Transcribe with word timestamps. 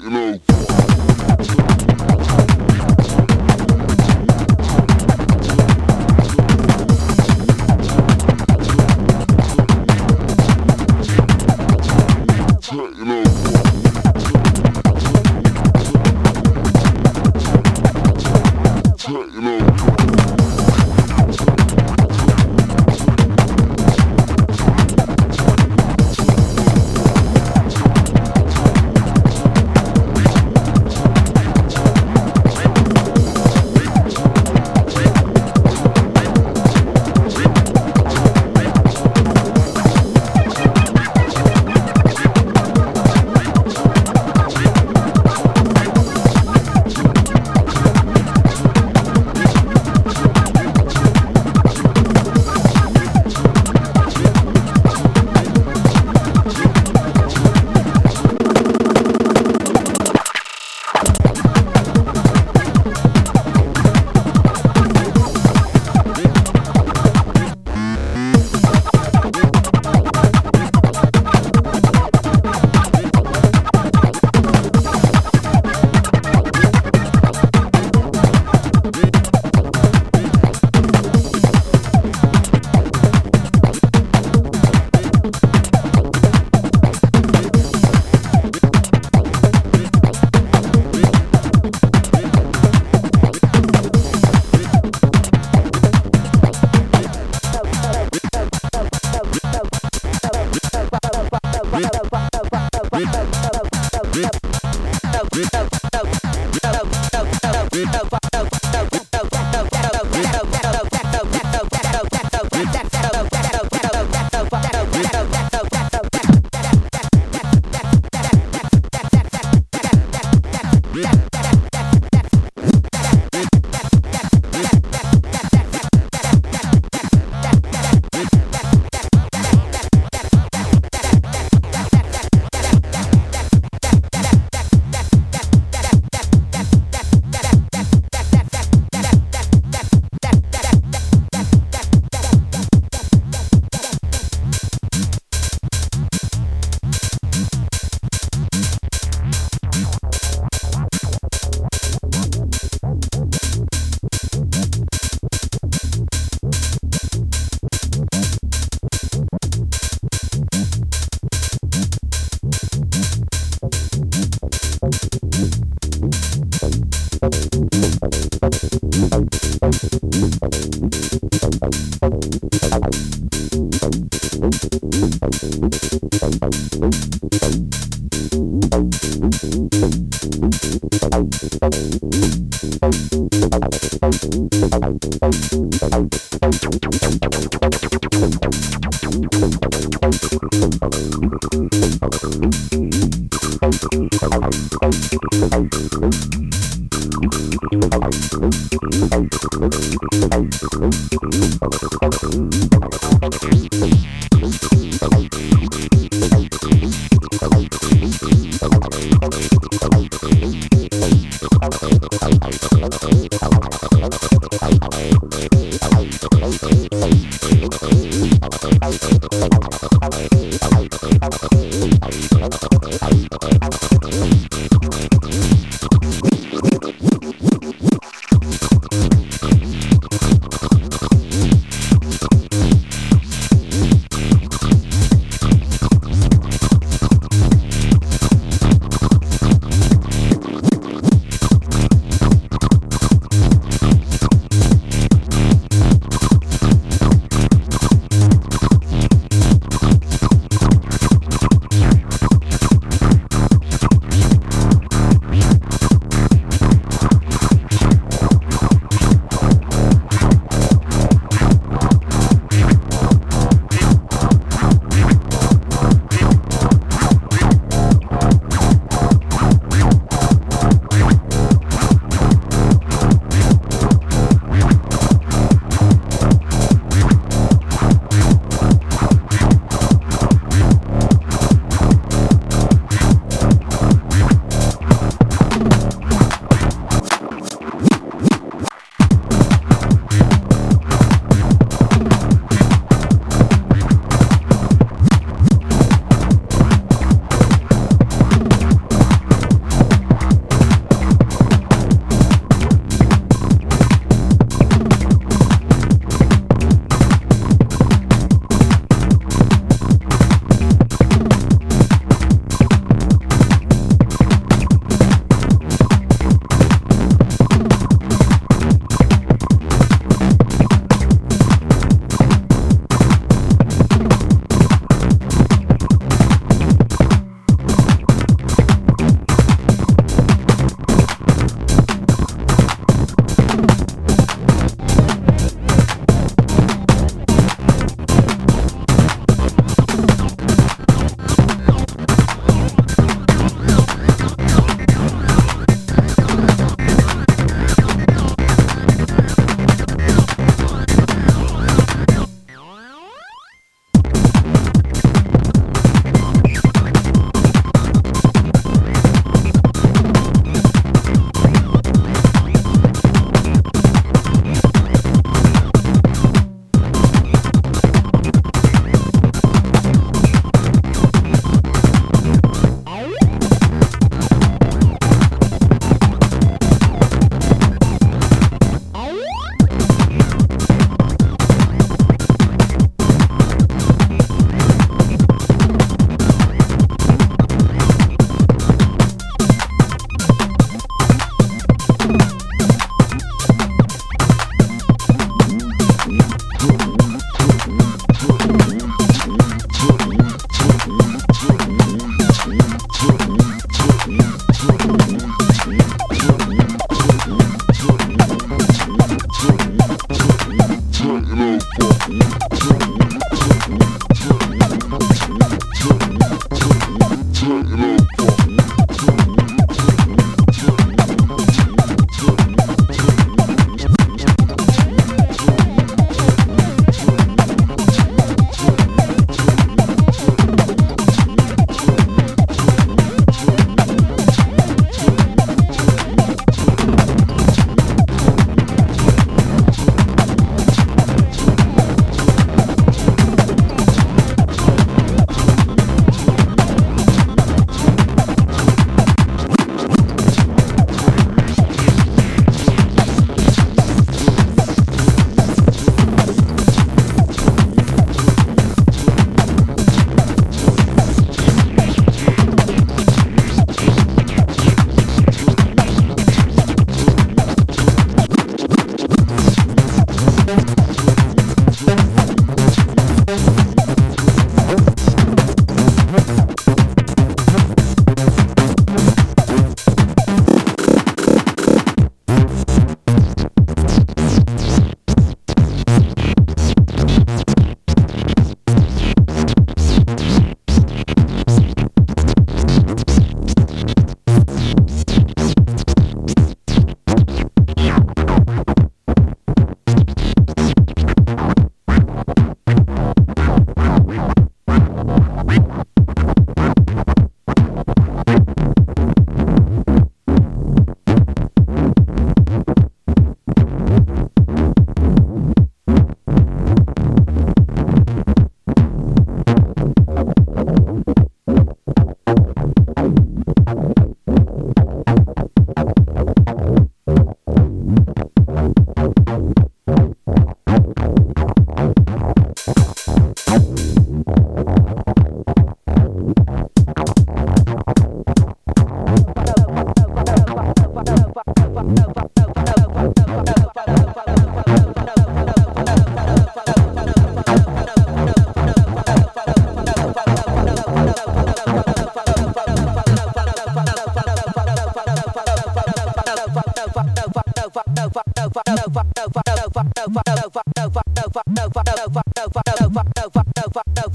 you 0.00 0.10
know. 0.10 0.57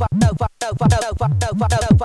và 0.03 0.07
đờ 0.21 0.33
và 0.39 0.47
đờ 0.59 0.71
và 0.79 0.87
đờ 0.91 1.11
và 1.19 1.27
đờ 1.41 1.51
và 1.59 1.67
đờ 1.71 1.87
và 1.99 2.02